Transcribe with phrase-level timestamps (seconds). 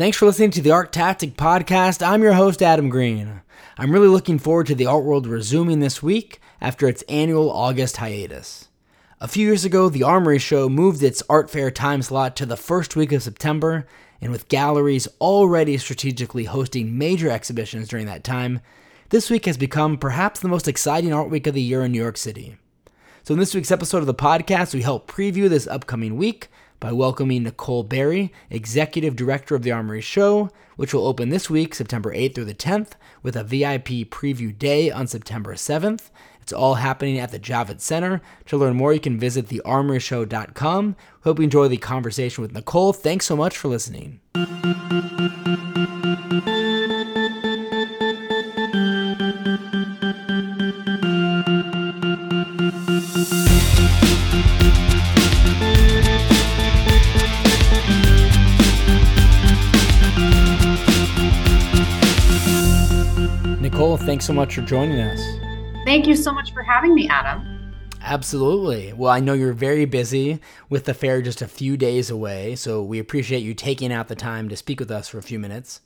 [0.00, 2.02] Thanks for listening to the ArtTactic Podcast.
[2.02, 3.42] I'm your host, Adam Green.
[3.76, 7.98] I'm really looking forward to the art world resuming this week after its annual August
[7.98, 8.68] hiatus.
[9.20, 12.56] A few years ago, the Armory Show moved its art fair time slot to the
[12.56, 13.86] first week of September,
[14.22, 18.60] and with galleries already strategically hosting major exhibitions during that time,
[19.10, 22.00] this week has become perhaps the most exciting art week of the year in New
[22.00, 22.56] York City.
[23.22, 26.48] So, in this week's episode of the podcast, we help preview this upcoming week
[26.80, 31.74] by welcoming Nicole Berry, Executive Director of the Armory Show, which will open this week,
[31.74, 32.92] September 8th through the 10th,
[33.22, 36.08] with a VIP preview day on September 7th.
[36.40, 38.22] It's all happening at the Javits Center.
[38.46, 40.96] To learn more, you can visit thearmoryshow.com.
[41.22, 42.92] Hope you enjoy the conversation with Nicole.
[42.92, 44.20] Thanks so much for listening.
[64.00, 65.20] Thanks so much for joining us.
[65.84, 67.74] Thank you so much for having me, Adam.
[68.02, 68.92] Absolutely.
[68.92, 72.82] Well, I know you're very busy with the fair just a few days away, so
[72.82, 75.80] we appreciate you taking out the time to speak with us for a few minutes.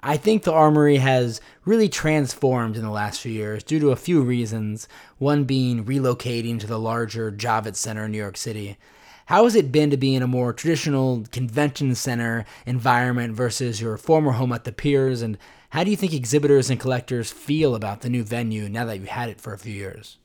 [0.00, 3.96] I think the Armory has really transformed in the last few years due to a
[3.96, 8.78] few reasons, one being relocating to the larger Javits Center in New York City.
[9.26, 13.98] How has it been to be in a more traditional convention center environment versus your
[13.98, 15.36] former home at the Piers, and
[15.70, 19.08] how do you think exhibitors and collectors feel about the new venue now that you've
[19.08, 20.16] had it for a few years?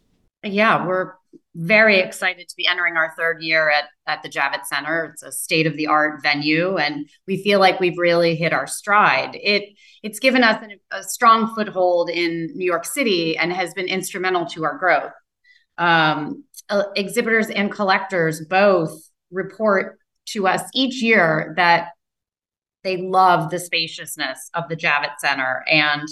[0.44, 1.13] Yeah, we're
[1.55, 5.05] very excited to be entering our third year at, at the Javits Center.
[5.05, 8.67] It's a state of the art venue, and we feel like we've really hit our
[8.67, 9.36] stride.
[9.36, 9.69] It
[10.02, 14.45] it's given us an, a strong foothold in New York City and has been instrumental
[14.47, 15.14] to our growth.
[15.77, 21.89] Um, uh, exhibitors and collectors both report to us each year that
[22.84, 25.64] they love the spaciousness of the Javits Center.
[25.70, 26.08] And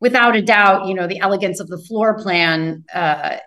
[0.00, 3.38] without a doubt, you know, the elegance of the floor plan uh,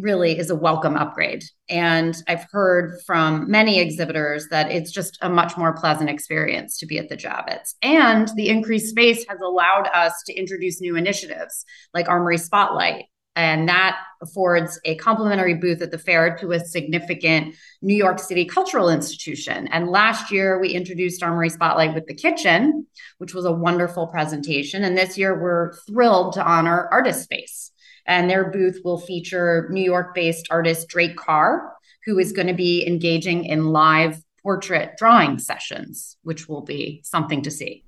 [0.00, 1.44] really is a welcome upgrade.
[1.68, 6.86] And I've heard from many exhibitors that it's just a much more pleasant experience to
[6.86, 7.74] be at the Javits.
[7.82, 13.04] And the increased space has allowed us to introduce new initiatives like Armory Spotlight,
[13.34, 18.44] and that affords a complimentary booth at the fair to a significant New York City
[18.44, 19.68] cultural institution.
[19.68, 22.86] And last year, we introduced Armory Spotlight with the kitchen,
[23.18, 24.84] which was a wonderful presentation.
[24.84, 27.70] And this year, we're thrilled to honor Artists Space.
[28.04, 31.72] And their booth will feature New York based artist Drake Carr,
[32.04, 37.42] who is going to be engaging in live portrait drawing sessions, which will be something
[37.42, 37.84] to see.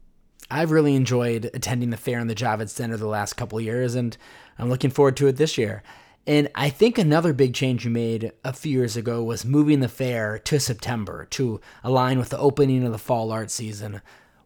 [0.50, 4.16] I've really enjoyed attending the fair in the Javits Center the last couple years, and
[4.58, 5.82] I'm looking forward to it this year.
[6.26, 9.88] And I think another big change you made a few years ago was moving the
[9.88, 14.00] fair to September to align with the opening of the fall art season.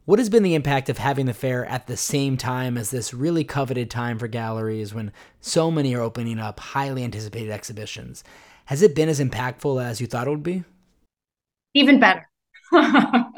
[0.04, 3.14] What has been the impact of having the fair at the same time as this
[3.14, 8.24] really coveted time for galleries when so many are opening up highly anticipated exhibitions?
[8.64, 10.64] Has it been as impactful as you thought it would be?
[11.74, 12.28] Even better.
[12.72, 13.34] um,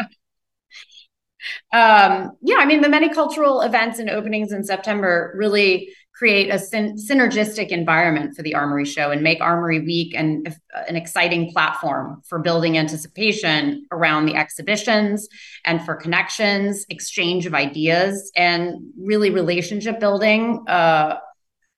[1.72, 6.96] yeah, I mean, the many cultural events and openings in September really create a syn-
[6.98, 10.44] synergistic environment for the Armory Show and make Armory Week an,
[10.86, 15.26] an exciting platform for building anticipation around the exhibitions
[15.64, 21.16] and for connections, exchange of ideas, and really relationship building uh,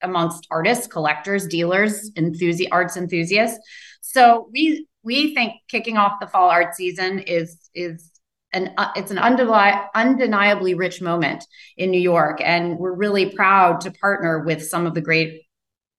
[0.02, 3.64] amongst artists, collectors, dealers, enthusi- arts enthusiasts.
[4.00, 8.10] So we we think kicking off the fall art season is is
[8.52, 11.44] an uh, it's an undeni- undeniably rich moment
[11.76, 15.42] in New York, and we're really proud to partner with some of the great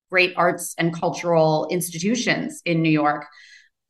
[0.10, 3.26] great arts and cultural institutions in New York.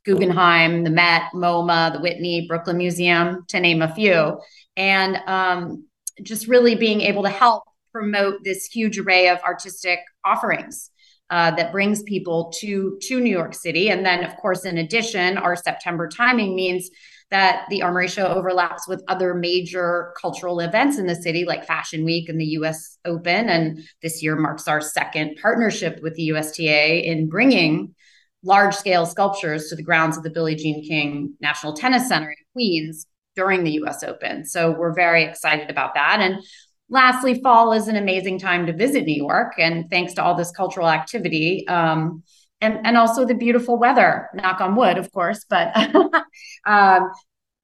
[0.05, 4.39] Guggenheim, the Met, MoMA, the Whitney, Brooklyn Museum, to name a few.
[4.75, 5.87] And um,
[6.21, 10.89] just really being able to help promote this huge array of artistic offerings
[11.29, 13.89] uh, that brings people to to New York City.
[13.89, 16.89] And then, of course, in addition, our September timing means
[17.33, 22.05] that the Armory Show overlaps with other major cultural events in the city, like Fashion
[22.05, 23.49] Week and the US Open.
[23.49, 27.95] And this year marks our second partnership with the USTA in bringing
[28.43, 32.35] large scale sculptures to the grounds of the Billie Jean King National Tennis Center in
[32.53, 34.45] Queens during the US Open.
[34.45, 36.19] So we're very excited about that.
[36.21, 36.43] And
[36.87, 39.53] lastly, fall is an amazing time to visit New York.
[39.57, 42.21] And thanks to all this cultural activity, um,
[42.63, 45.75] and and also the beautiful weather knock on wood of course but
[46.65, 47.11] um,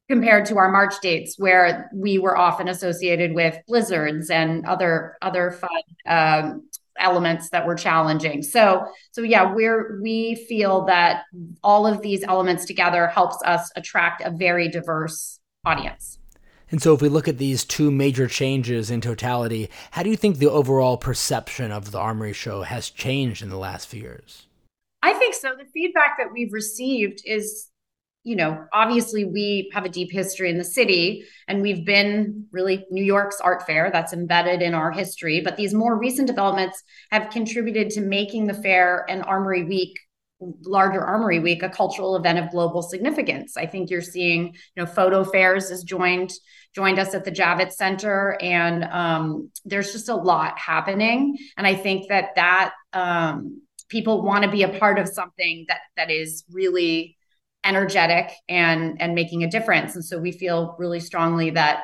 [0.07, 5.51] compared to our march dates where we were often associated with blizzards and other other
[5.51, 5.69] fun
[6.07, 6.69] um,
[6.99, 11.23] elements that were challenging so so yeah we're we feel that
[11.63, 16.17] all of these elements together helps us attract a very diverse audience
[16.71, 20.15] And so, if we look at these two major changes in totality, how do you
[20.15, 24.45] think the overall perception of the Armory Show has changed in the last few years?
[25.01, 25.53] I think so.
[25.57, 27.67] The feedback that we've received is,
[28.23, 32.85] you know, obviously we have a deep history in the city and we've been really
[32.91, 35.41] New York's art fair that's embedded in our history.
[35.41, 39.97] But these more recent developments have contributed to making the fair and Armory Week
[40.63, 44.85] larger armory week a cultural event of global significance i think you're seeing you know
[44.85, 46.31] photo fairs has joined
[46.73, 51.75] joined us at the javits center and um, there's just a lot happening and i
[51.75, 56.43] think that that um, people want to be a part of something that that is
[56.51, 57.17] really
[57.63, 61.83] energetic and and making a difference and so we feel really strongly that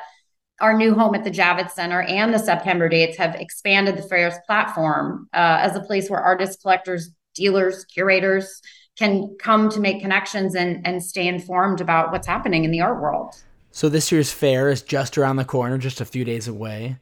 [0.60, 4.34] our new home at the Javits Center and the September dates have expanded the fair's
[4.46, 8.62] platform uh, as a place where artists, collectors, dealers, curators
[8.98, 13.02] can come to make connections and, and stay informed about what's happening in the art
[13.02, 13.34] world.
[13.70, 16.96] So, this year's fair is just around the corner, just a few days away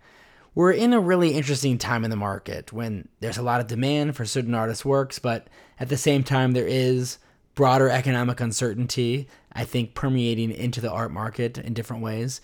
[0.54, 4.16] we're in a really interesting time in the market when there's a lot of demand
[4.16, 5.48] for certain artists' works, but
[5.80, 7.18] at the same time, there is
[7.54, 12.40] broader economic uncertainty, I think, permeating into the art market in different ways.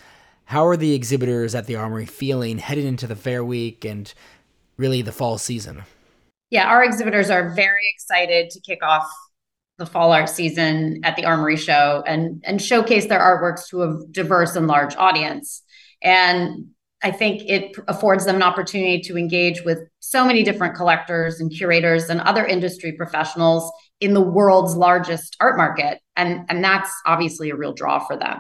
[0.47, 4.13] How are the exhibitors at the Armory feeling heading into the fair week and
[4.77, 5.85] really the fall season?
[6.51, 9.09] Yeah, our exhibitors are very excited to kick off
[9.79, 14.01] the fall art season at the Armory Show and, and showcase their artworks to a
[14.11, 15.63] diverse and large audience.
[16.03, 16.71] And
[17.03, 21.51] I think it affords them an opportunity to engage with so many different collectors and
[21.51, 23.71] curators and other industry professionals
[24.01, 26.01] in the world's largest art market.
[26.17, 28.39] And, and that's obviously a real draw for them.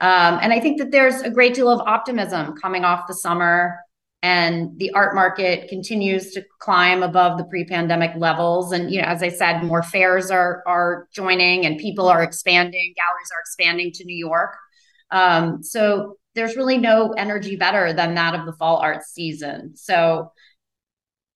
[0.00, 3.78] Um, and I think that there's a great deal of optimism coming off the summer,
[4.22, 8.72] and the art market continues to climb above the pre-pandemic levels.
[8.72, 12.92] And you know, as I said, more fairs are are joining, and people are expanding.
[12.96, 14.56] Galleries are expanding to New York.
[15.14, 19.76] Um, so there's really no energy better than that of the fall art season.
[19.76, 20.32] So,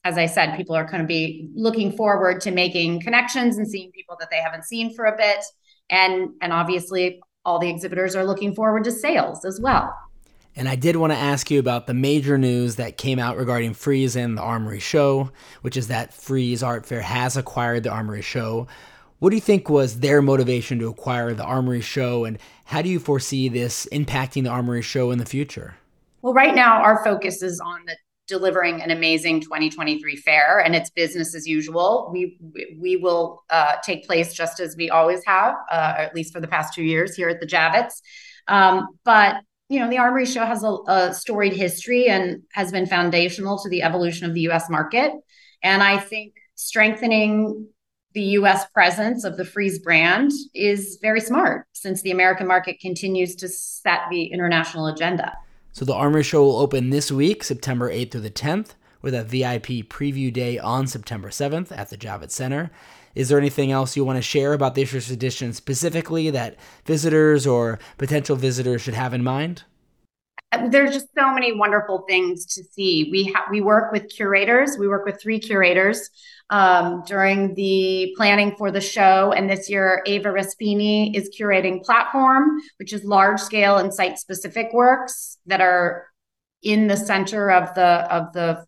[0.04, 3.90] as I said, people are going to be looking forward to making connections and seeing
[3.92, 5.44] people that they haven't seen for a bit,
[5.88, 9.94] and and obviously all the exhibitors are looking forward to sales as well.
[10.56, 13.74] And I did want to ask you about the major news that came out regarding
[13.74, 15.30] Frieze and the Armory Show,
[15.62, 18.66] which is that Frieze Art Fair has acquired the Armory Show.
[19.18, 22.88] What do you think was their motivation to acquire the Armory Show, and how do
[22.88, 25.74] you foresee this impacting the Armory Show in the future?
[26.22, 27.96] Well, right now, our focus is on the
[28.28, 32.10] delivering an amazing 2023 fair and it's business as usual.
[32.12, 32.38] We
[32.78, 36.46] we will uh, take place just as we always have uh, at least for the
[36.46, 38.02] past two years here at the javits.
[38.46, 39.36] Um, but
[39.70, 43.68] you know the armory show has a, a, storied history and has been foundational to
[43.68, 45.12] the evolution of the us market.
[45.62, 47.68] And i think strengthening
[48.14, 53.36] the US presence of the Frieze brand is very smart since the American market continues
[53.36, 55.36] to set the international agenda.
[55.72, 58.70] So the Armory Show will open this week, September 8th through the 10th,
[59.02, 62.70] with a VIP preview day on September 7th at the Javits Center.
[63.14, 67.46] Is there anything else you want to share about this year's edition specifically that visitors
[67.46, 69.64] or potential visitors should have in mind?
[70.70, 73.08] There's just so many wonderful things to see.
[73.10, 74.78] We ha- we work with curators.
[74.78, 76.08] We work with three curators
[76.48, 82.60] um, during the planning for the show, and this year Eva Respini is curating Platform,
[82.78, 86.06] which is large scale and site specific works that are
[86.62, 88.64] in the center of the of the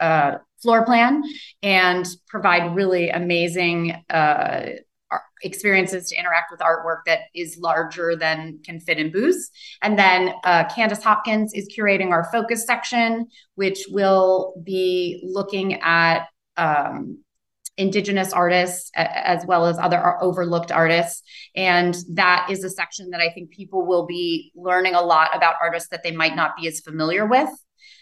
[0.00, 1.22] uh, floor plan
[1.62, 4.66] and provide really amazing uh,
[5.44, 9.50] experiences to interact with artwork that is larger than can fit in booths.
[9.82, 16.26] And then uh, Candice Hopkins is curating our focus section, which will be looking at
[16.56, 17.18] um,
[17.76, 21.22] indigenous artists as well as other overlooked artists.
[21.56, 25.56] And that is a section that i think people will be learning a lot about
[25.60, 27.50] artists that they might not be as familiar with.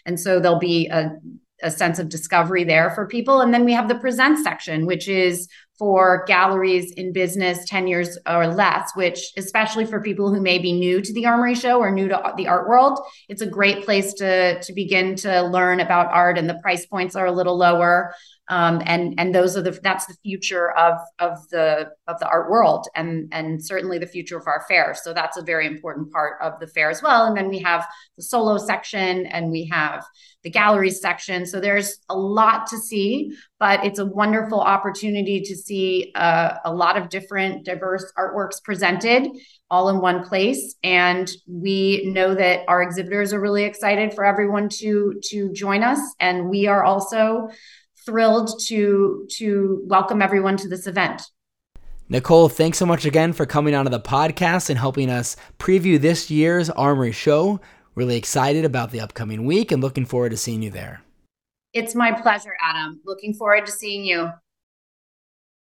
[0.05, 1.11] And so there'll be a,
[1.63, 3.41] a sense of discovery there for people.
[3.41, 8.17] And then we have the present section which is for galleries in business 10 years
[8.27, 11.91] or less, which, especially for people who may be new to the Armory Show or
[11.91, 16.11] new to the art world, it's a great place to, to begin to learn about
[16.11, 16.37] art.
[16.37, 18.13] And the price points are a little lower
[18.49, 22.49] um, and and those are the that's the future of of the of the art
[22.49, 24.93] world and and certainly the future of our fair.
[24.93, 27.25] So that's a very important part of the fair as well.
[27.25, 30.05] And then we have the solo section and we have
[30.43, 31.45] the galleries section.
[31.45, 33.33] So there's a lot to see
[33.63, 39.25] but it's a wonderful opportunity to see uh, a lot of different diverse artworks presented
[39.69, 40.75] all in one place.
[40.83, 46.01] And we know that our exhibitors are really excited for everyone to to join us.
[46.19, 47.51] And we are also
[48.05, 51.21] thrilled to to welcome everyone to this event.
[52.09, 56.29] Nicole, thanks so much again for coming onto the podcast and helping us preview this
[56.29, 57.59] year's Armory show.
[57.95, 61.01] Really excited about the upcoming week and looking forward to seeing you there.
[61.73, 62.99] It's my pleasure, Adam.
[63.05, 64.29] Looking forward to seeing you.